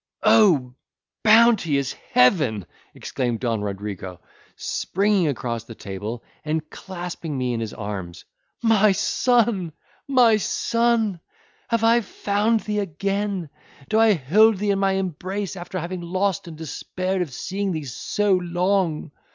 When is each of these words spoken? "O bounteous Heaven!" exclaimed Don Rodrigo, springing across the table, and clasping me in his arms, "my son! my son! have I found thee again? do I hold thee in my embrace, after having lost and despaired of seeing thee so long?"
"O 0.23 0.73
bounteous 1.23 1.93
Heaven!" 1.93 2.65
exclaimed 2.95 3.39
Don 3.41 3.61
Rodrigo, 3.61 4.19
springing 4.55 5.27
across 5.27 5.65
the 5.65 5.75
table, 5.75 6.23
and 6.43 6.67
clasping 6.71 7.37
me 7.37 7.53
in 7.53 7.59
his 7.59 7.75
arms, 7.75 8.25
"my 8.63 8.93
son! 8.93 9.71
my 10.07 10.37
son! 10.37 11.19
have 11.67 11.83
I 11.83 12.01
found 12.01 12.61
thee 12.61 12.79
again? 12.79 13.51
do 13.89 13.99
I 13.99 14.15
hold 14.15 14.57
thee 14.57 14.71
in 14.71 14.79
my 14.79 14.93
embrace, 14.93 15.55
after 15.55 15.77
having 15.77 16.01
lost 16.01 16.47
and 16.47 16.57
despaired 16.57 17.21
of 17.21 17.31
seeing 17.31 17.71
thee 17.71 17.85
so 17.85 18.33
long?" 18.33 19.11